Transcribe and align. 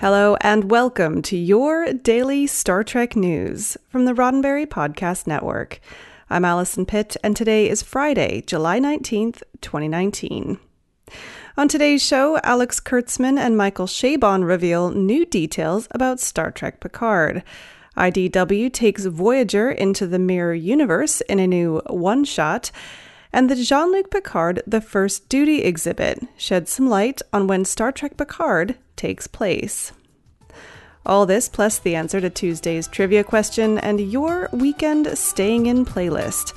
Hello, 0.00 0.34
and 0.40 0.70
welcome 0.70 1.20
to 1.20 1.36
your 1.36 1.92
daily 1.92 2.46
Star 2.46 2.82
Trek 2.82 3.14
news 3.14 3.76
from 3.90 4.06
the 4.06 4.14
Roddenberry 4.14 4.64
Podcast 4.64 5.26
Network. 5.26 5.78
I'm 6.30 6.42
Allison 6.42 6.86
Pitt, 6.86 7.18
and 7.22 7.36
today 7.36 7.68
is 7.68 7.82
Friday, 7.82 8.40
July 8.46 8.80
19th, 8.80 9.42
2019. 9.60 10.58
On 11.58 11.68
today's 11.68 12.02
show, 12.02 12.40
Alex 12.42 12.80
Kurtzman 12.80 13.38
and 13.38 13.58
Michael 13.58 13.86
Chabon 13.86 14.42
reveal 14.42 14.90
new 14.90 15.26
details 15.26 15.86
about 15.90 16.18
Star 16.18 16.50
Trek 16.50 16.80
Picard. 16.80 17.42
IDW 17.94 18.72
takes 18.72 19.04
Voyager 19.04 19.70
into 19.70 20.06
the 20.06 20.18
Mirror 20.18 20.54
Universe 20.54 21.20
in 21.20 21.38
a 21.38 21.46
new 21.46 21.82
one 21.88 22.24
shot 22.24 22.70
and 23.32 23.48
the 23.48 23.56
Jean 23.56 23.92
Luc 23.92 24.10
Picard 24.10 24.62
The 24.66 24.80
First 24.80 25.28
Duty 25.28 25.62
exhibit 25.62 26.20
sheds 26.36 26.72
some 26.72 26.88
light 26.88 27.22
on 27.32 27.46
when 27.46 27.64
Star 27.64 27.92
Trek 27.92 28.16
Picard 28.16 28.76
takes 28.96 29.26
place. 29.26 29.92
All 31.06 31.26
this 31.26 31.48
plus 31.48 31.78
the 31.78 31.94
answer 31.94 32.20
to 32.20 32.28
Tuesday's 32.28 32.86
trivia 32.86 33.24
question 33.24 33.78
and 33.78 34.00
your 34.00 34.48
weekend 34.52 35.16
staying 35.16 35.66
in 35.66 35.84
playlist 35.84 36.54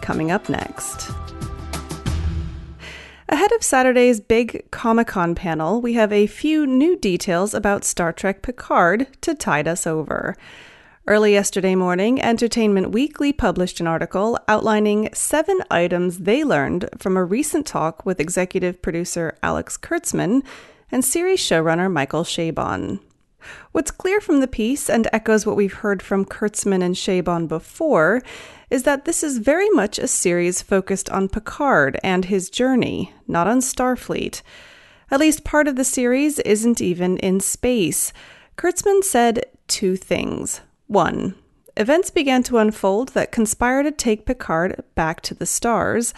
coming 0.00 0.30
up 0.30 0.48
next. 0.48 1.10
Ahead 3.28 3.52
of 3.52 3.62
Saturday's 3.62 4.20
big 4.20 4.70
Comic 4.70 5.08
Con 5.08 5.34
panel, 5.34 5.80
we 5.80 5.94
have 5.94 6.12
a 6.12 6.26
few 6.26 6.66
new 6.66 6.96
details 6.96 7.54
about 7.54 7.84
Star 7.84 8.12
Trek 8.12 8.42
Picard 8.42 9.06
to 9.22 9.34
tide 9.34 9.66
us 9.66 9.86
over. 9.86 10.36
Early 11.06 11.34
yesterday 11.34 11.74
morning, 11.74 12.18
Entertainment 12.22 12.90
Weekly 12.90 13.30
published 13.30 13.78
an 13.78 13.86
article 13.86 14.38
outlining 14.48 15.10
seven 15.12 15.60
items 15.70 16.20
they 16.20 16.42
learned 16.42 16.88
from 16.96 17.18
a 17.18 17.24
recent 17.24 17.66
talk 17.66 18.06
with 18.06 18.20
executive 18.20 18.80
producer 18.80 19.36
Alex 19.42 19.76
Kurtzman 19.76 20.42
and 20.90 21.04
series 21.04 21.40
showrunner 21.40 21.92
Michael 21.92 22.24
Chabon. 22.24 23.00
What's 23.72 23.90
clear 23.90 24.18
from 24.18 24.40
the 24.40 24.48
piece, 24.48 24.88
and 24.88 25.06
echoes 25.12 25.44
what 25.44 25.56
we've 25.56 25.74
heard 25.74 26.00
from 26.00 26.24
Kurtzman 26.24 26.82
and 26.82 26.94
Chabon 26.94 27.48
before, 27.48 28.22
is 28.70 28.84
that 28.84 29.04
this 29.04 29.22
is 29.22 29.36
very 29.36 29.68
much 29.68 29.98
a 29.98 30.08
series 30.08 30.62
focused 30.62 31.10
on 31.10 31.28
Picard 31.28 32.00
and 32.02 32.24
his 32.24 32.48
journey, 32.48 33.12
not 33.28 33.46
on 33.46 33.58
Starfleet. 33.58 34.40
At 35.10 35.20
least 35.20 35.44
part 35.44 35.68
of 35.68 35.76
the 35.76 35.84
series 35.84 36.38
isn't 36.38 36.80
even 36.80 37.18
in 37.18 37.40
space. 37.40 38.14
Kurtzman 38.56 39.04
said 39.04 39.44
two 39.68 39.96
things. 39.96 40.62
One, 40.86 41.34
events 41.76 42.10
began 42.10 42.42
to 42.44 42.58
unfold 42.58 43.10
that 43.10 43.32
conspire 43.32 43.82
to 43.82 43.90
take 43.90 44.26
Picard 44.26 44.82
back 44.94 45.20
to 45.22 45.34
the 45.34 45.46
stars. 45.46 46.14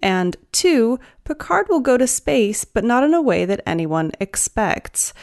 And 0.00 0.36
two, 0.50 0.98
Picard 1.24 1.66
will 1.68 1.80
go 1.80 1.96
to 1.96 2.06
space, 2.06 2.64
but 2.64 2.84
not 2.84 3.04
in 3.04 3.14
a 3.14 3.22
way 3.22 3.44
that 3.44 3.62
anyone 3.64 4.12
expects. 4.20 5.14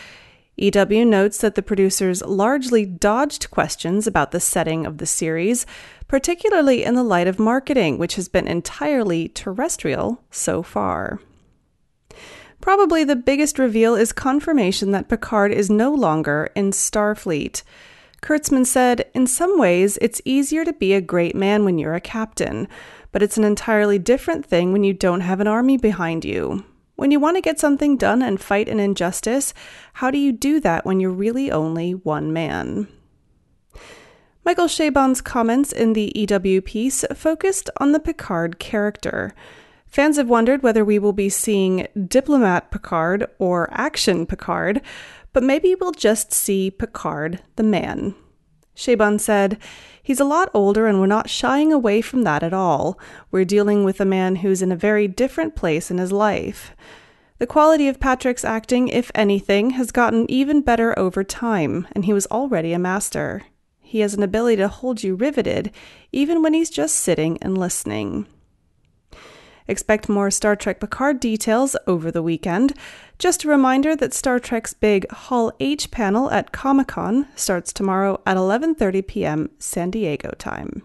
EW 0.57 1.05
notes 1.05 1.37
that 1.37 1.55
the 1.55 1.61
producers 1.61 2.21
largely 2.21 2.85
dodged 2.85 3.49
questions 3.49 4.05
about 4.05 4.31
the 4.31 4.39
setting 4.41 4.85
of 4.85 4.97
the 4.97 5.05
series, 5.05 5.65
particularly 6.07 6.83
in 6.83 6.95
the 6.95 7.03
light 7.03 7.27
of 7.27 7.39
marketing, 7.39 7.97
which 7.97 8.15
has 8.15 8.27
been 8.27 8.47
entirely 8.47 9.29
terrestrial 9.29 10.21
so 10.31 10.61
far. 10.61 11.19
Probably 12.59 13.05
the 13.05 13.15
biggest 13.15 13.57
reveal 13.57 13.95
is 13.95 14.11
confirmation 14.11 14.91
that 14.91 15.07
Picard 15.07 15.53
is 15.53 15.69
no 15.69 15.93
longer 15.93 16.49
in 16.55 16.71
Starfleet. 16.71 17.63
Kurtzman 18.21 18.65
said, 18.65 19.09
In 19.13 19.27
some 19.27 19.57
ways, 19.57 19.97
it's 20.01 20.21
easier 20.25 20.65
to 20.65 20.73
be 20.73 20.93
a 20.93 21.01
great 21.01 21.35
man 21.35 21.65
when 21.65 21.77
you're 21.77 21.95
a 21.95 22.01
captain, 22.01 22.67
but 23.11 23.23
it's 23.23 23.37
an 23.37 23.43
entirely 23.43 23.97
different 23.97 24.45
thing 24.45 24.71
when 24.71 24.83
you 24.83 24.93
don't 24.93 25.21
have 25.21 25.39
an 25.39 25.47
army 25.47 25.77
behind 25.77 26.25
you. 26.25 26.65
When 26.95 27.11
you 27.11 27.19
want 27.19 27.37
to 27.37 27.41
get 27.41 27.59
something 27.59 27.95
done 27.95 28.21
and 28.21 28.41
fight 28.41 28.67
an 28.67 28.79
injustice, 28.79 29.53
how 29.93 30.11
do 30.11 30.17
you 30.17 30.33
do 30.33 30.59
that 30.59 30.85
when 30.85 30.99
you're 30.99 31.11
really 31.11 31.49
only 31.49 31.93
one 31.93 32.33
man? 32.33 32.89
Michael 34.43 34.67
Chabon's 34.67 35.21
comments 35.21 35.71
in 35.71 35.93
the 35.93 36.11
EW 36.15 36.61
piece 36.61 37.05
focused 37.13 37.69
on 37.77 37.93
the 37.93 37.99
Picard 37.99 38.59
character. 38.59 39.33
Fans 39.85 40.17
have 40.17 40.27
wondered 40.27 40.61
whether 40.61 40.83
we 40.83 40.99
will 40.99 41.13
be 41.13 41.29
seeing 41.29 41.87
diplomat 42.07 42.69
Picard 42.69 43.27
or 43.39 43.69
action 43.71 44.25
Picard, 44.25 44.81
but 45.33 45.43
maybe 45.43 45.75
we'll 45.75 45.91
just 45.91 46.33
see 46.33 46.71
Picard 46.71 47.41
the 47.55 47.63
man. 47.63 48.15
Chabon 48.75 49.19
said, 49.19 49.57
He's 50.01 50.19
a 50.19 50.25
lot 50.25 50.49
older 50.53 50.87
and 50.87 50.99
we're 50.99 51.07
not 51.07 51.29
shying 51.29 51.71
away 51.71 52.01
from 52.01 52.23
that 52.23 52.41
at 52.41 52.53
all. 52.53 52.97
We're 53.29 53.45
dealing 53.45 53.83
with 53.83 53.99
a 53.99 54.05
man 54.05 54.37
who's 54.37 54.61
in 54.61 54.71
a 54.71 54.75
very 54.75 55.07
different 55.07 55.55
place 55.55 55.91
in 55.91 55.97
his 55.97 56.11
life. 56.11 56.75
The 57.37 57.47
quality 57.47 57.87
of 57.87 57.99
Patrick's 57.99 58.43
acting, 58.43 58.87
if 58.87 59.11
anything, 59.13 59.71
has 59.71 59.91
gotten 59.91 60.29
even 60.29 60.61
better 60.61 60.97
over 60.97 61.23
time, 61.23 61.87
and 61.93 62.05
he 62.05 62.11
was 62.11 62.25
already 62.27 62.73
a 62.73 62.79
master. 62.79 63.43
He 63.79 63.99
has 63.99 64.13
an 64.13 64.23
ability 64.23 64.57
to 64.57 64.67
hold 64.67 65.03
you 65.03 65.15
riveted, 65.15 65.71
even 66.11 66.41
when 66.41 66.53
he's 66.53 66.69
just 66.69 66.95
sitting 66.95 67.37
and 67.41 67.57
listening. 67.57 68.27
Expect 69.69 70.09
more 70.09 70.31
Star 70.31 70.55
Trek 70.55 70.79
Picard 70.79 71.19
details 71.19 71.75
over 71.85 72.09
the 72.09 72.23
weekend. 72.23 72.73
Just 73.19 73.43
a 73.43 73.47
reminder 73.47 73.95
that 73.95 74.15
Star 74.15 74.39
Trek's 74.39 74.73
big 74.73 75.07
Hall 75.11 75.51
H 75.59 75.91
panel 75.91 76.31
at 76.31 76.51
Comic-Con 76.51 77.27
starts 77.35 77.71
tomorrow 77.71 78.19
at 78.25 78.35
11:30 78.35 79.05
p.m. 79.05 79.49
San 79.59 79.91
Diego 79.91 80.31
time. 80.39 80.81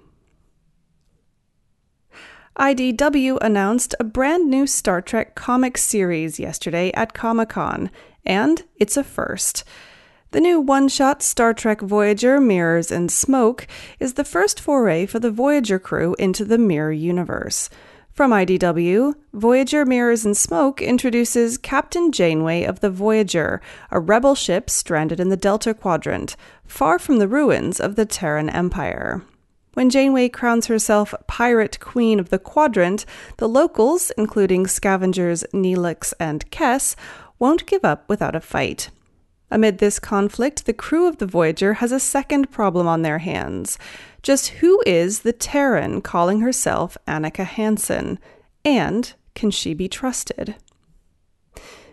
IDW 2.58 3.38
announced 3.40 3.94
a 3.98 4.04
brand 4.04 4.50
new 4.50 4.66
Star 4.66 5.00
Trek 5.00 5.34
comic 5.34 5.78
series 5.78 6.38
yesterday 6.38 6.92
at 6.92 7.14
Comic-Con, 7.14 7.90
and 8.26 8.64
it's 8.76 8.98
a 8.98 9.02
first. 9.02 9.64
The 10.32 10.42
new 10.42 10.60
one 10.60 10.88
shot 10.88 11.22
Star 11.22 11.54
Trek 11.54 11.80
Voyager 11.80 12.38
Mirrors 12.38 12.92
and 12.92 13.10
Smoke 13.10 13.66
is 13.98 14.12
the 14.14 14.24
first 14.24 14.60
foray 14.60 15.06
for 15.06 15.20
the 15.20 15.30
Voyager 15.30 15.78
crew 15.78 16.14
into 16.18 16.44
the 16.44 16.58
Mirror 16.58 16.92
universe. 16.92 17.70
From 18.14 18.30
IDW, 18.30 19.16
Voyager 19.32 19.84
Mirrors 19.84 20.24
and 20.24 20.36
Smoke 20.36 20.80
introduces 20.80 21.58
Captain 21.58 22.12
Janeway 22.12 22.62
of 22.62 22.78
the 22.78 22.88
Voyager, 22.88 23.60
a 23.90 23.98
rebel 23.98 24.36
ship 24.36 24.70
stranded 24.70 25.18
in 25.18 25.30
the 25.30 25.36
Delta 25.36 25.74
Quadrant, 25.74 26.36
far 26.64 27.00
from 27.00 27.18
the 27.18 27.26
ruins 27.26 27.80
of 27.80 27.96
the 27.96 28.06
Terran 28.06 28.48
Empire. 28.48 29.22
When 29.72 29.90
Janeway 29.90 30.28
crowns 30.28 30.68
herself 30.68 31.12
Pirate 31.26 31.80
Queen 31.80 32.20
of 32.20 32.28
the 32.28 32.38
Quadrant, 32.38 33.04
the 33.38 33.48
locals, 33.48 34.12
including 34.16 34.68
scavengers 34.68 35.42
Neelix 35.52 36.14
and 36.20 36.48
Kes, 36.52 36.94
won't 37.40 37.66
give 37.66 37.84
up 37.84 38.08
without 38.08 38.36
a 38.36 38.40
fight. 38.40 38.90
Amid 39.54 39.78
this 39.78 40.00
conflict, 40.00 40.66
the 40.66 40.72
crew 40.72 41.06
of 41.06 41.18
the 41.18 41.26
Voyager 41.26 41.74
has 41.74 41.92
a 41.92 42.00
second 42.00 42.50
problem 42.50 42.88
on 42.88 43.02
their 43.02 43.18
hands. 43.18 43.78
Just 44.20 44.48
who 44.48 44.82
is 44.84 45.20
the 45.20 45.32
Terran 45.32 46.00
calling 46.00 46.40
herself 46.40 46.98
Annika 47.06 47.44
Hansen? 47.44 48.18
And 48.64 49.12
can 49.36 49.52
she 49.52 49.72
be 49.72 49.88
trusted? 49.88 50.56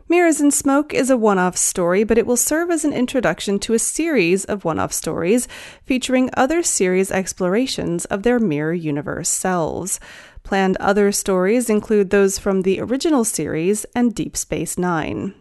Mirrors 0.10 0.42
and 0.42 0.52
Smoke 0.52 0.92
is 0.92 1.12
a 1.12 1.18
one 1.18 1.38
off 1.38 1.56
story, 1.56 2.04
but 2.04 2.18
it 2.18 2.26
will 2.26 2.36
serve 2.36 2.72
as 2.72 2.84
an 2.84 2.94
introduction 2.94 3.60
to 3.60 3.76
a 3.76 3.80
series 3.80 4.44
of 4.44 4.66
one 4.66 4.80
off 4.80 4.92
stories 4.92 5.48
featuring 5.86 6.32
other 6.34 6.64
series 6.64 7.12
explorations 7.12 8.06
of 8.06 8.24
their 8.24 8.40
mirror 8.40 8.74
universe 8.74 9.30
selves. 9.30 10.00
Planned 10.42 10.78
other 10.78 11.12
stories 11.12 11.70
include 11.70 12.10
those 12.10 12.40
from 12.40 12.64
the 12.64 12.82
original 12.82 13.24
series 13.24 13.86
and 13.94 14.16
Deep 14.16 14.36
Space 14.36 14.80
Nine. 14.80 15.36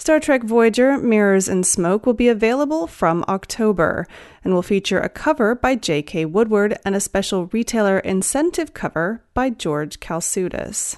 Star 0.00 0.18
Trek 0.18 0.44
Voyager 0.44 0.96
Mirrors 0.96 1.46
and 1.46 1.66
Smoke 1.66 2.06
will 2.06 2.14
be 2.14 2.28
available 2.28 2.86
from 2.86 3.22
October 3.28 4.06
and 4.42 4.54
will 4.54 4.62
feature 4.62 4.98
a 4.98 5.10
cover 5.10 5.54
by 5.54 5.74
J.K. 5.74 6.24
Woodward 6.24 6.78
and 6.86 6.96
a 6.96 7.00
special 7.00 7.48
retailer 7.52 7.98
incentive 7.98 8.72
cover 8.72 9.22
by 9.34 9.50
George 9.50 10.00
Caltsoudas. 10.00 10.96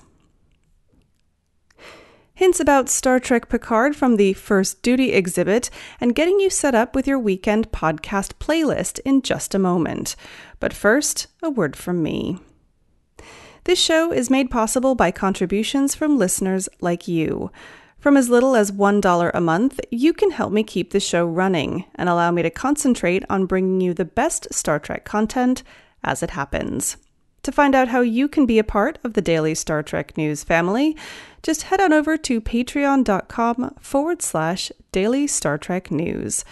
Hints 2.32 2.60
about 2.60 2.88
Star 2.88 3.18
Trek 3.18 3.48
Picard 3.48 3.96
from 3.96 4.18
the 4.18 4.34
First 4.34 4.82
Duty 4.82 5.10
exhibit 5.10 5.68
and 6.00 6.14
getting 6.14 6.38
you 6.38 6.48
set 6.48 6.76
up 6.76 6.94
with 6.94 7.08
your 7.08 7.18
weekend 7.18 7.72
podcast 7.72 8.34
playlist 8.34 9.00
in 9.00 9.22
just 9.22 9.52
a 9.52 9.58
moment. 9.58 10.14
But 10.60 10.72
first, 10.72 11.26
a 11.42 11.50
word 11.50 11.74
from 11.74 12.04
me. 12.04 12.38
This 13.64 13.80
show 13.80 14.12
is 14.12 14.30
made 14.30 14.48
possible 14.48 14.94
by 14.94 15.10
contributions 15.10 15.92
from 15.92 16.18
listeners 16.18 16.68
like 16.80 17.08
you. 17.08 17.50
From 18.02 18.16
as 18.16 18.28
little 18.28 18.56
as 18.56 18.72
$1 18.72 19.30
a 19.32 19.40
month, 19.40 19.78
you 19.92 20.12
can 20.12 20.32
help 20.32 20.52
me 20.52 20.64
keep 20.64 20.90
the 20.90 20.98
show 20.98 21.24
running 21.24 21.84
and 21.94 22.08
allow 22.08 22.32
me 22.32 22.42
to 22.42 22.50
concentrate 22.50 23.22
on 23.30 23.46
bringing 23.46 23.80
you 23.80 23.94
the 23.94 24.04
best 24.04 24.52
Star 24.52 24.80
Trek 24.80 25.04
content 25.04 25.62
as 26.02 26.20
it 26.20 26.30
happens. 26.30 26.96
To 27.44 27.52
find 27.52 27.76
out 27.76 27.86
how 27.86 28.00
you 28.00 28.26
can 28.26 28.44
be 28.44 28.58
a 28.58 28.64
part 28.64 28.98
of 29.04 29.12
the 29.12 29.20
daily 29.20 29.54
Star 29.54 29.84
Trek 29.84 30.16
news 30.16 30.42
family, 30.42 30.96
just 31.44 31.62
head 31.62 31.80
on 31.80 31.92
over 31.92 32.16
to 32.16 32.40
patreon.com 32.40 33.76
forward 33.78 34.20
slash 34.20 34.72
daily 34.90 35.28
Star 35.28 35.56
Trek 35.56 35.92
news. 35.92 36.44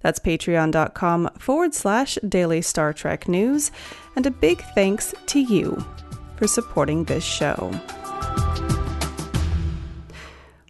That's 0.00 0.20
patreon.com 0.20 1.30
forward 1.38 1.74
slash 1.74 2.18
daily 2.28 2.60
Star 2.60 2.92
Trek 2.92 3.28
news. 3.28 3.72
And 4.14 4.26
a 4.26 4.30
big 4.30 4.62
thanks 4.74 5.14
to 5.28 5.40
you 5.40 5.82
for 6.36 6.46
supporting 6.46 7.04
this 7.04 7.24
show. 7.24 7.72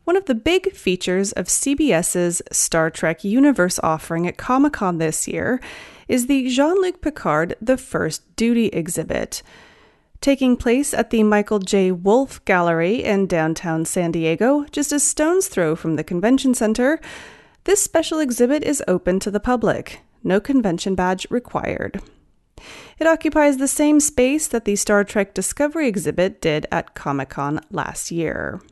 One 0.09 0.17
of 0.17 0.25
the 0.25 0.35
big 0.35 0.73
features 0.73 1.33
of 1.33 1.49
CBS's 1.49 2.41
Star 2.51 2.89
Trek 2.89 3.25
Universe 3.25 3.79
offering 3.83 4.27
at 4.27 4.39
Comic 4.39 4.73
Con 4.73 4.97
this 4.97 5.29
year 5.29 5.61
is 6.09 6.29
the 6.29 6.49
Jean 6.49 6.81
Luc 6.81 7.03
Picard 7.03 7.57
The 7.61 7.77
First 7.77 8.23
Duty 8.35 8.69
exhibit. 8.69 9.43
Taking 10.23 10.57
place 10.57 10.95
at 10.95 11.11
the 11.11 11.23
Michael 11.25 11.59
J. 11.59 11.93
Wolf 11.93 12.43
Gallery 12.47 13.05
in 13.05 13.27
downtown 13.27 13.85
San 13.85 14.11
Diego, 14.11 14.65
just 14.71 14.93
a 14.93 14.99
stone's 14.99 15.47
throw 15.47 15.77
from 15.77 15.97
the 15.97 16.05
convention 16.05 16.55
center, 16.55 17.03
this 17.65 17.83
special 17.83 18.19
exhibit 18.19 18.65
is 18.65 18.83
open 18.89 19.21
to 19.21 19.31
the 19.31 19.41
public. 19.41 20.01
No 20.25 20.41
convention 20.41 20.95
badge 20.95 21.27
required. 21.29 22.01
It 22.99 23.07
occupies 23.07 23.59
the 23.59 23.69
same 23.69 24.01
space 24.01 24.49
that 24.49 24.65
the 24.65 24.77
Star 24.77 25.05
Trek 25.05 25.35
Discovery 25.35 25.87
exhibit 25.87 26.41
did 26.41 26.65
at 26.73 26.95
Comic 26.95 27.29
Con 27.29 27.61
last 27.71 28.11
year. 28.11 28.63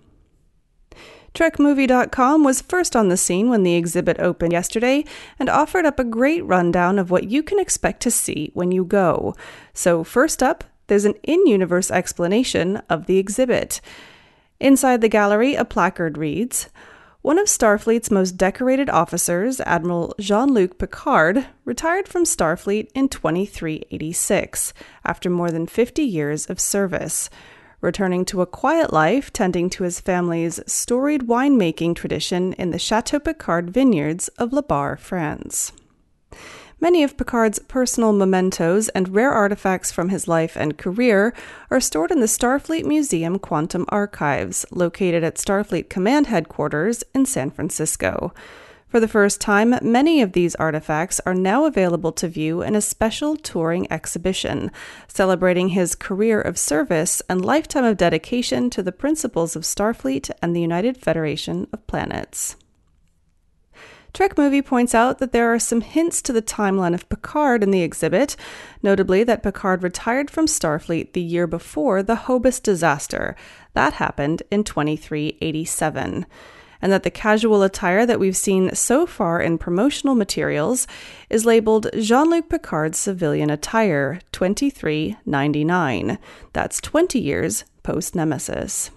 TrekMovie.com 1.36 2.44
was 2.44 2.62
first 2.62 2.96
on 2.96 3.10
the 3.10 3.16
scene 3.18 3.50
when 3.50 3.62
the 3.62 3.74
exhibit 3.74 4.18
opened 4.18 4.52
yesterday 4.52 5.04
and 5.38 5.50
offered 5.50 5.84
up 5.84 5.98
a 5.98 6.04
great 6.04 6.42
rundown 6.46 6.98
of 6.98 7.10
what 7.10 7.28
you 7.28 7.42
can 7.42 7.58
expect 7.58 8.00
to 8.00 8.10
see 8.10 8.50
when 8.54 8.72
you 8.72 8.86
go. 8.86 9.36
So, 9.74 10.02
first 10.02 10.42
up, 10.42 10.64
there's 10.86 11.04
an 11.04 11.12
in 11.22 11.46
universe 11.46 11.90
explanation 11.90 12.78
of 12.88 13.04
the 13.04 13.18
exhibit. 13.18 13.82
Inside 14.60 15.02
the 15.02 15.10
gallery, 15.10 15.54
a 15.54 15.66
placard 15.66 16.16
reads 16.16 16.70
One 17.20 17.38
of 17.38 17.48
Starfleet's 17.48 18.10
most 18.10 18.38
decorated 18.38 18.88
officers, 18.88 19.60
Admiral 19.60 20.14
Jean 20.18 20.54
Luc 20.54 20.78
Picard, 20.78 21.46
retired 21.66 22.08
from 22.08 22.24
Starfleet 22.24 22.88
in 22.94 23.10
2386 23.10 24.72
after 25.04 25.28
more 25.28 25.50
than 25.50 25.66
50 25.66 26.02
years 26.02 26.46
of 26.46 26.58
service 26.58 27.28
returning 27.80 28.24
to 28.24 28.42
a 28.42 28.46
quiet 28.46 28.92
life 28.92 29.32
tending 29.32 29.70
to 29.70 29.84
his 29.84 30.00
family's 30.00 30.60
storied 30.66 31.22
winemaking 31.22 31.94
tradition 31.94 32.52
in 32.54 32.70
the 32.70 32.78
Chateau 32.78 33.18
Picard 33.18 33.70
vineyards 33.70 34.28
of 34.38 34.52
La 34.52 34.62
Barre, 34.62 34.96
France. 34.96 35.72
Many 36.78 37.02
of 37.02 37.16
Picard's 37.16 37.58
personal 37.58 38.12
mementos 38.12 38.90
and 38.90 39.14
rare 39.14 39.32
artifacts 39.32 39.90
from 39.90 40.10
his 40.10 40.28
life 40.28 40.56
and 40.56 40.76
career 40.76 41.32
are 41.70 41.80
stored 41.80 42.10
in 42.10 42.20
the 42.20 42.26
Starfleet 42.26 42.84
Museum 42.84 43.38
Quantum 43.38 43.86
Archives, 43.88 44.66
located 44.70 45.24
at 45.24 45.36
Starfleet 45.36 45.88
Command 45.88 46.26
Headquarters 46.26 47.02
in 47.14 47.24
San 47.24 47.50
Francisco. 47.50 48.34
For 48.96 49.00
the 49.00 49.08
first 49.08 49.42
time, 49.42 49.78
many 49.82 50.22
of 50.22 50.32
these 50.32 50.54
artifacts 50.54 51.20
are 51.26 51.34
now 51.34 51.66
available 51.66 52.12
to 52.12 52.28
view 52.28 52.62
in 52.62 52.74
a 52.74 52.80
special 52.80 53.36
touring 53.36 53.86
exhibition, 53.92 54.72
celebrating 55.06 55.68
his 55.68 55.94
career 55.94 56.40
of 56.40 56.56
service 56.56 57.20
and 57.28 57.44
lifetime 57.44 57.84
of 57.84 57.98
dedication 57.98 58.70
to 58.70 58.82
the 58.82 58.92
principles 58.92 59.54
of 59.54 59.64
Starfleet 59.64 60.30
and 60.40 60.56
the 60.56 60.62
United 60.62 60.96
Federation 60.96 61.66
of 61.74 61.86
Planets. 61.86 62.56
Trek 64.14 64.38
Movie 64.38 64.62
points 64.62 64.94
out 64.94 65.18
that 65.18 65.32
there 65.32 65.52
are 65.52 65.58
some 65.58 65.82
hints 65.82 66.22
to 66.22 66.32
the 66.32 66.40
timeline 66.40 66.94
of 66.94 67.06
Picard 67.10 67.62
in 67.62 67.72
the 67.72 67.82
exhibit, 67.82 68.34
notably 68.82 69.22
that 69.24 69.42
Picard 69.42 69.82
retired 69.82 70.30
from 70.30 70.46
Starfleet 70.46 71.12
the 71.12 71.20
year 71.20 71.46
before 71.46 72.02
the 72.02 72.16
Hobus 72.16 72.62
disaster. 72.62 73.36
That 73.74 73.92
happened 73.92 74.42
in 74.50 74.64
2387 74.64 76.24
and 76.80 76.92
that 76.92 77.02
the 77.02 77.10
casual 77.10 77.62
attire 77.62 78.06
that 78.06 78.20
we've 78.20 78.36
seen 78.36 78.74
so 78.74 79.06
far 79.06 79.40
in 79.40 79.58
promotional 79.58 80.14
materials 80.14 80.86
is 81.30 81.44
labeled 81.44 81.88
Jean 81.98 82.30
Luc 82.30 82.48
Picard's 82.48 82.98
civilian 82.98 83.50
attire 83.50 84.20
2399. 84.32 86.18
That's 86.52 86.80
20 86.80 87.18
years 87.18 87.64
post 87.82 88.14
Nemesis. 88.14 88.90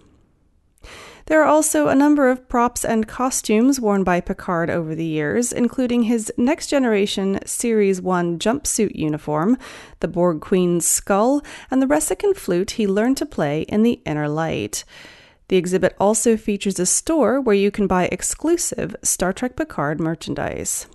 There 1.30 1.44
are 1.44 1.48
also 1.48 1.90
a 1.90 1.96
number 1.96 2.32
of 2.32 2.50
props 2.50 2.84
and 2.84 3.08
costumes 3.08 3.80
worn 3.80 4.04
by 4.04 4.20
Picard 4.20 4.72
over 4.72 4.96
the 4.96 5.06
years, 5.06 5.54
including 5.54 6.04
his 6.04 6.34
Next 6.38 6.72
Generation 6.72 7.38
Series 7.46 8.02
1 8.02 8.40
jumpsuit 8.40 8.96
uniform, 8.96 9.56
the 10.00 10.08
Borg 10.08 10.42
Queen's 10.42 10.88
skull, 10.88 11.44
and 11.70 11.84
the 11.84 11.86
Ressikan 11.86 12.36
flute 12.36 12.72
he 12.72 12.88
learned 12.88 13.18
to 13.18 13.28
play 13.28 13.62
in 13.70 13.84
The 13.84 14.02
Inner 14.08 14.28
Light. 14.28 14.84
The 15.50 15.58
exhibit 15.58 15.96
also 16.00 16.38
features 16.38 16.80
a 16.80 16.86
store 16.86 17.42
where 17.42 17.56
you 17.56 17.72
can 17.72 17.88
buy 17.88 18.06
exclusive 18.06 18.96
Star 19.04 19.34
Trek 19.34 19.56
Picard 19.56 20.00
merchandise. 20.00 20.88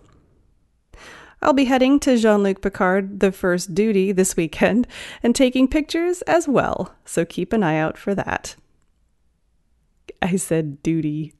I'll 1.42 1.52
be 1.52 1.66
heading 1.66 2.00
to 2.00 2.16
Jean 2.16 2.42
Luc 2.42 2.62
Picard, 2.62 3.20
the 3.20 3.30
first 3.30 3.74
duty, 3.74 4.12
this 4.12 4.36
weekend 4.36 4.86
and 5.22 5.34
taking 5.34 5.68
pictures 5.68 6.22
as 6.22 6.48
well, 6.48 6.94
so 7.04 7.24
keep 7.24 7.52
an 7.52 7.62
eye 7.62 7.76
out 7.76 7.98
for 7.98 8.14
that. 8.14 8.56
I 10.22 10.36
said 10.36 10.82
duty. 10.82 11.34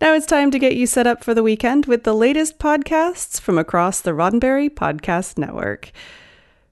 Now 0.00 0.14
it's 0.14 0.26
time 0.26 0.50
to 0.50 0.58
get 0.58 0.76
you 0.76 0.86
set 0.86 1.06
up 1.06 1.22
for 1.22 1.32
the 1.32 1.42
weekend 1.42 1.86
with 1.86 2.04
the 2.04 2.14
latest 2.14 2.58
podcasts 2.58 3.40
from 3.40 3.56
across 3.56 4.00
the 4.00 4.10
Roddenberry 4.10 4.68
Podcast 4.68 5.38
Network. 5.38 5.92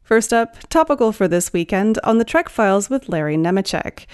First 0.05 0.35
up, 0.35 0.59
topical 0.69 1.13
for 1.13 1.27
this 1.27 1.55
weekend 1.55 1.99
on 2.05 2.19
the 2.19 2.27
Trek 2.27 2.51
Files 2.51 2.91
with 2.91 3.09
Larry 3.09 3.39
Nemecek. 3.39 4.05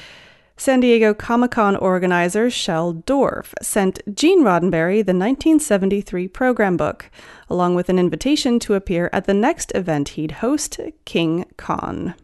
San 0.57 0.79
Diego 0.79 1.13
Comic 1.13 1.51
Con 1.51 1.75
organizer 1.75 2.49
Shel 2.49 2.93
Dorf 2.93 3.55
sent 3.61 3.99
Gene 4.15 4.45
Roddenberry 4.45 4.99
the 4.99 5.13
1973 5.13 6.29
program 6.29 6.77
book, 6.77 7.11
along 7.49 7.75
with 7.75 7.89
an 7.89 7.99
invitation 7.99 8.61
to 8.61 8.75
appear 8.75 9.11
at 9.13 9.25
the 9.25 9.35
next 9.35 9.73
event 9.75 10.11
he'd 10.11 10.31
host, 10.31 10.79
King 11.07 11.45
Con. 11.57 12.15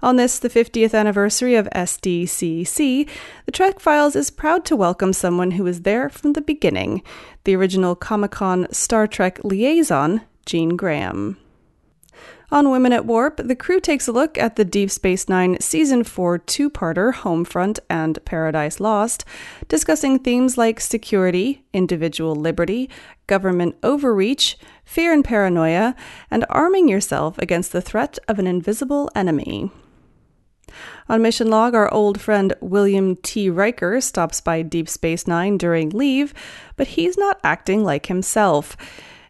On 0.00 0.14
this, 0.14 0.38
the 0.38 0.48
50th 0.48 0.94
anniversary 0.94 1.56
of 1.56 1.68
SDCC, 1.74 3.08
the 3.46 3.52
Trek 3.52 3.80
Files 3.80 4.14
is 4.14 4.30
proud 4.30 4.64
to 4.64 4.76
welcome 4.76 5.12
someone 5.12 5.52
who 5.52 5.64
was 5.64 5.82
there 5.82 6.08
from 6.08 6.34
the 6.34 6.40
beginning 6.40 7.02
the 7.42 7.56
original 7.56 7.96
Comic 7.96 8.30
Con 8.30 8.68
Star 8.70 9.08
Trek 9.08 9.40
liaison, 9.42 10.20
Gene 10.44 10.76
Graham. 10.76 11.36
On 12.52 12.70
Women 12.70 12.92
at 12.92 13.04
Warp, 13.04 13.38
the 13.38 13.56
crew 13.56 13.80
takes 13.80 14.06
a 14.06 14.12
look 14.12 14.38
at 14.38 14.54
the 14.54 14.64
Deep 14.64 14.88
Space 14.88 15.28
Nine 15.28 15.60
Season 15.60 16.04
4 16.04 16.38
two 16.38 16.70
parter 16.70 17.12
Homefront 17.12 17.80
and 17.90 18.24
Paradise 18.24 18.78
Lost, 18.78 19.24
discussing 19.66 20.20
themes 20.20 20.56
like 20.56 20.80
security, 20.80 21.64
individual 21.72 22.36
liberty, 22.36 22.88
government 23.26 23.74
overreach, 23.82 24.56
fear 24.84 25.12
and 25.12 25.24
paranoia, 25.24 25.96
and 26.30 26.46
arming 26.48 26.88
yourself 26.88 27.36
against 27.38 27.72
the 27.72 27.82
threat 27.82 28.16
of 28.28 28.38
an 28.38 28.46
invisible 28.46 29.10
enemy. 29.16 29.72
On 31.08 31.22
Mission 31.22 31.50
Log, 31.50 31.74
our 31.74 31.92
old 31.92 32.20
friend 32.20 32.54
William 32.60 33.16
T. 33.16 33.50
Riker 33.50 34.00
stops 34.00 34.40
by 34.40 34.62
Deep 34.62 34.88
Space 34.88 35.26
Nine 35.26 35.58
during 35.58 35.90
leave, 35.90 36.32
but 36.76 36.88
he's 36.88 37.18
not 37.18 37.40
acting 37.42 37.82
like 37.82 38.06
himself. 38.06 38.76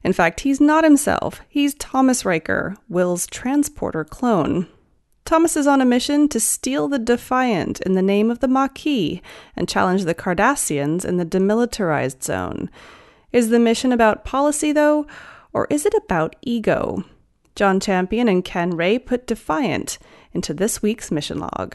In 0.05 0.13
fact, 0.13 0.41
he's 0.41 0.61
not 0.61 0.85
himself. 0.85 1.41
He's 1.49 1.75
Thomas 1.75 2.25
Riker, 2.25 2.77
Will's 2.89 3.27
transporter 3.27 4.05
clone. 4.05 4.69
Thomas 5.25 5.57
is 5.57 5.67
on 5.67 5.81
a 5.81 5.85
mission 5.85 6.29
to 6.29 6.39
steal 6.39 6.87
the 6.87 7.01
Defiant 7.01 7.81
in 7.81 7.95
the 7.95 8.03
name 8.03 8.31
of 8.31 8.39
the 8.39 8.49
Maquis 8.49 9.21
and 9.57 9.69
challenge 9.69 10.05
the 10.05 10.15
Cardassians 10.15 11.05
in 11.05 11.17
the 11.17 11.27
demilitarized 11.27 12.23
zone. 12.23 12.71
Is 13.33 13.49
the 13.49 13.59
mission 13.59 13.91
about 13.91 14.25
policy, 14.25 14.71
though, 14.71 15.07
or 15.53 15.67
is 15.69 15.85
it 15.85 15.95
about 15.95 16.37
ego? 16.43 17.05
John 17.57 17.81
Champion 17.81 18.29
and 18.29 18.45
Ken 18.45 18.71
Ray 18.77 18.99
put 18.99 19.27
Defiant 19.27 19.99
into 20.33 20.55
this 20.55 20.81
week's 20.81 21.11
mission 21.11 21.41
log. 21.41 21.75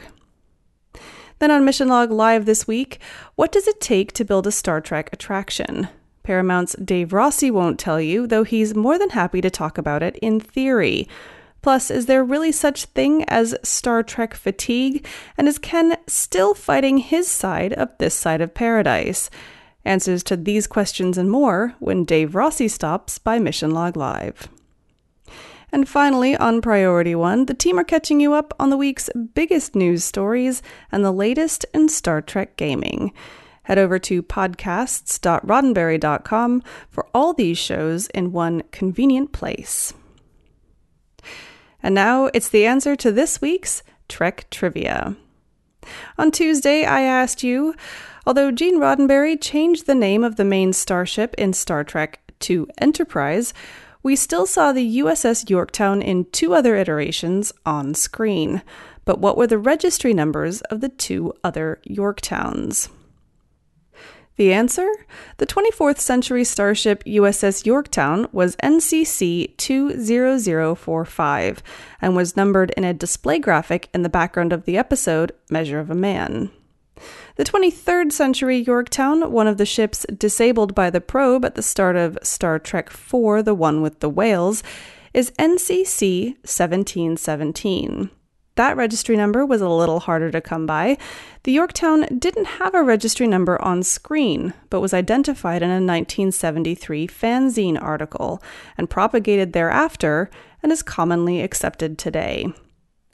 Then 1.40 1.50
on 1.50 1.64
Mission 1.64 1.88
Log 1.88 2.10
Live 2.12 2.46
this 2.46 2.68
week, 2.68 3.00
what 3.34 3.50
does 3.50 3.66
it 3.66 3.80
take 3.80 4.12
to 4.12 4.24
build 4.24 4.46
a 4.46 4.52
Star 4.52 4.80
Trek 4.80 5.10
attraction? 5.12 5.88
Paramount's 6.22 6.74
Dave 6.76 7.12
Rossi 7.12 7.50
won't 7.50 7.78
tell 7.78 8.00
you, 8.00 8.26
though 8.26 8.44
he's 8.44 8.74
more 8.74 8.98
than 8.98 9.10
happy 9.10 9.40
to 9.40 9.50
talk 9.50 9.78
about 9.78 10.02
it 10.02 10.16
in 10.16 10.38
theory. 10.40 11.08
Plus, 11.62 11.90
is 11.90 12.06
there 12.06 12.24
really 12.24 12.52
such 12.52 12.86
thing 12.86 13.24
as 13.24 13.54
Star 13.62 14.02
Trek 14.02 14.34
fatigue? 14.34 15.06
And 15.38 15.48
is 15.48 15.58
Ken 15.58 15.96
still 16.06 16.54
fighting 16.54 16.98
his 16.98 17.28
side 17.28 17.72
of 17.72 17.90
this 17.98 18.14
side 18.14 18.40
of 18.40 18.54
paradise? 18.54 19.30
Answers 19.84 20.22
to 20.24 20.36
these 20.36 20.66
questions 20.66 21.18
and 21.18 21.30
more 21.30 21.74
when 21.78 22.04
Dave 22.04 22.34
Rossi 22.34 22.68
stops 22.68 23.18
by 23.18 23.38
Mission 23.38 23.70
Log 23.70 23.96
Live. 23.96 24.48
And 25.72 25.88
finally, 25.88 26.36
on 26.36 26.60
Priority 26.60 27.14
One, 27.14 27.46
the 27.46 27.54
team 27.54 27.78
are 27.78 27.84
catching 27.84 28.20
you 28.20 28.34
up 28.34 28.52
on 28.60 28.70
the 28.70 28.76
week's 28.76 29.08
biggest 29.34 29.74
news 29.74 30.04
stories 30.04 30.62
and 30.92 31.04
the 31.04 31.12
latest 31.12 31.64
in 31.72 31.88
Star 31.88 32.20
Trek 32.20 32.56
gaming. 32.56 33.12
Head 33.64 33.78
over 33.78 33.98
to 34.00 34.22
podcasts.roddenberry.com 34.22 36.62
for 36.90 37.06
all 37.14 37.32
these 37.32 37.58
shows 37.58 38.08
in 38.08 38.32
one 38.32 38.64
convenient 38.72 39.32
place. 39.32 39.94
And 41.82 41.94
now 41.94 42.26
it's 42.34 42.48
the 42.48 42.66
answer 42.66 42.96
to 42.96 43.12
this 43.12 43.40
week's 43.40 43.82
Trek 44.08 44.46
Trivia. 44.50 45.16
On 46.16 46.30
Tuesday, 46.30 46.84
I 46.84 47.02
asked 47.02 47.42
you, 47.42 47.74
although 48.26 48.52
Gene 48.52 48.78
Roddenberry 48.78 49.40
changed 49.40 49.86
the 49.86 49.94
name 49.94 50.22
of 50.22 50.36
the 50.36 50.44
main 50.44 50.72
starship 50.72 51.34
in 51.36 51.52
Star 51.52 51.82
Trek 51.82 52.20
to 52.40 52.68
Enterprise, 52.78 53.52
we 54.02 54.16
still 54.16 54.46
saw 54.46 54.72
the 54.72 54.98
USS 54.98 55.48
Yorktown 55.48 56.02
in 56.02 56.24
two 56.26 56.54
other 56.54 56.76
iterations 56.76 57.52
on 57.64 57.94
screen. 57.94 58.62
But 59.04 59.18
what 59.18 59.36
were 59.36 59.46
the 59.46 59.58
registry 59.58 60.14
numbers 60.14 60.60
of 60.62 60.80
the 60.80 60.88
two 60.88 61.32
other 61.44 61.80
Yorktowns? 61.88 62.88
The 64.36 64.52
answer? 64.52 64.88
The 65.36 65.46
24th 65.46 65.98
century 65.98 66.44
starship 66.44 67.04
USS 67.04 67.66
Yorktown 67.66 68.26
was 68.32 68.56
NCC 68.56 69.56
20045 69.58 71.62
and 72.00 72.16
was 72.16 72.36
numbered 72.36 72.70
in 72.76 72.84
a 72.84 72.94
display 72.94 73.38
graphic 73.38 73.90
in 73.92 74.02
the 74.02 74.08
background 74.08 74.52
of 74.52 74.64
the 74.64 74.78
episode 74.78 75.32
Measure 75.50 75.78
of 75.78 75.90
a 75.90 75.94
Man. 75.94 76.50
The 77.36 77.44
23rd 77.44 78.12
century 78.12 78.58
Yorktown, 78.58 79.32
one 79.32 79.46
of 79.46 79.58
the 79.58 79.66
ships 79.66 80.06
disabled 80.16 80.74
by 80.74 80.90
the 80.90 81.00
probe 81.00 81.44
at 81.44 81.54
the 81.54 81.62
start 81.62 81.96
of 81.96 82.18
Star 82.22 82.58
Trek 82.58 82.90
IV, 82.90 83.44
the 83.44 83.54
one 83.54 83.82
with 83.82 84.00
the 84.00 84.10
whales, 84.10 84.62
is 85.12 85.30
NCC 85.32 86.36
1717. 86.44 88.10
That 88.56 88.76
registry 88.76 89.16
number 89.16 89.46
was 89.46 89.62
a 89.62 89.68
little 89.68 90.00
harder 90.00 90.30
to 90.30 90.42
come 90.42 90.66
by. 90.66 90.98
The 91.44 91.52
Yorktown 91.52 92.18
didn't 92.18 92.44
have 92.44 92.74
a 92.74 92.82
registry 92.82 93.26
number 93.26 93.60
on 93.62 93.82
screen, 93.82 94.52
but 94.68 94.80
was 94.80 94.92
identified 94.92 95.62
in 95.62 95.70
a 95.70 95.80
1973 95.80 97.08
fanzine 97.08 97.80
article 97.80 98.42
and 98.76 98.90
propagated 98.90 99.54
thereafter 99.54 100.28
and 100.62 100.70
is 100.70 100.82
commonly 100.82 101.40
accepted 101.40 101.96
today. 101.96 102.52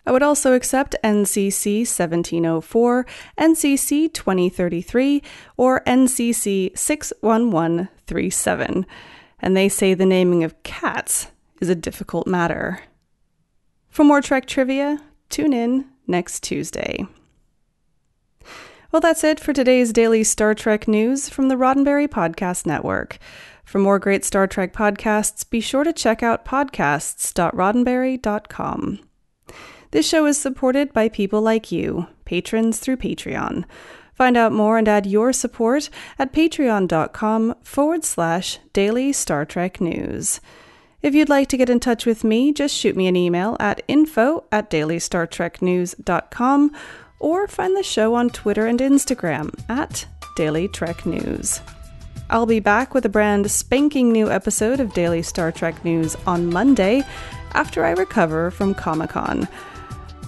I 0.05 0.11
would 0.11 0.23
also 0.23 0.55
accept 0.55 0.97
NCC 1.05 1.81
1704, 1.81 3.07
NCC 3.39 4.13
2033, 4.13 5.23
or 5.57 5.83
NCC 5.87 6.77
61137. 6.77 8.87
And 9.41 9.57
they 9.57 9.69
say 9.69 9.95
the 9.95 10.07
naming 10.07 10.43
of 10.43 10.61
cats 10.63 11.29
is 11.61 11.69
a 11.69 11.75
difficult 11.75 12.27
matter. 12.27 12.81
For 13.91 14.03
more 14.03 14.23
Trek 14.23 14.47
trivia, 14.47 14.99
tune 15.29 15.53
in 15.53 15.87
next 16.07 16.43
Tuesday. 16.43 17.07
Well, 18.91 19.01
that's 19.01 19.23
it 19.23 19.39
for 19.39 19.53
today's 19.53 19.93
daily 19.93 20.25
Star 20.25 20.55
Trek 20.55 20.89
news 20.89 21.29
from 21.29 21.49
the 21.49 21.57
Roddenberry 21.57 22.09
Podcast 22.09 22.65
Network. 22.65 23.19
For 23.63 23.79
more 23.79 23.99
great 23.99 24.25
Star 24.25 24.47
Trek 24.47 24.73
podcasts, 24.73 25.49
be 25.49 25.61
sure 25.61 25.85
to 25.85 25.93
check 25.93 26.23
out 26.23 26.47
podcasts.roddenberry.com. 26.47 29.01
This 29.91 30.09
show 30.09 30.25
is 30.25 30.39
supported 30.39 30.95
by 30.95 31.11
people 31.11 31.43
like 31.43 31.71
you, 31.71 32.07
patrons 32.25 32.79
through 32.79 32.97
Patreon. 32.97 33.67
Find 34.15 34.39
out 34.39 34.53
more 34.53 34.79
and 34.79 34.89
add 34.89 35.07
your 35.07 35.33
support 35.33 35.91
at 36.19 36.33
patreon.com 36.33 37.55
forward 37.63 38.05
slash 38.05 38.59
daily 38.73 39.13
Star 39.13 39.45
Trek 39.45 39.83
news. 39.83 40.41
If 41.01 41.15
you'd 41.15 41.29
like 41.29 41.47
to 41.49 41.57
get 41.57 41.71
in 41.71 41.79
touch 41.79 42.07
with 42.07 42.25
me, 42.25 42.53
just 42.53 42.75
shoot 42.75 42.97
me 42.97 43.07
an 43.07 43.15
email 43.15 43.57
at 43.61 43.83
info 43.87 44.45
at 44.51 44.69
dailystartreknews.com 44.71 46.73
or 47.21 47.49
find 47.49 47.77
the 47.77 47.83
show 47.83 48.15
on 48.15 48.31
Twitter 48.31 48.67
and 48.67 48.81
Instagram 48.81 49.53
at 49.69 50.07
Daily 50.37 50.69
Trek 50.69 51.05
News. 51.07 51.61
I'll 52.31 52.47
be 52.47 52.61
back 52.61 52.95
with 52.95 53.05
a 53.07 53.09
brand 53.09 53.51
spanking 53.51 54.13
new 54.13 54.31
episode 54.31 54.81
of 54.81 54.93
Daily 54.93 55.23
Star 55.23 55.51
Trek 55.53 55.83
News 55.85 56.17
on 56.27 56.53
Monday 56.53 57.03
after 57.53 57.85
I 57.85 57.91
recover 57.91 58.51
from 58.51 58.75
Comic 58.75 59.11
Con. 59.11 59.47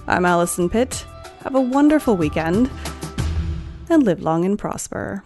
I'm 0.07 0.25
Allison 0.25 0.69
Pitt. 0.69 1.05
Have 1.43 1.55
a 1.55 1.61
wonderful 1.61 2.15
weekend 2.17 2.69
and 3.89 4.03
live 4.03 4.21
long 4.21 4.45
and 4.45 4.57
prosper. 4.57 5.23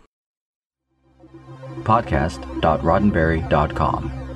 Podcast.roddenberry.com, 1.84 4.12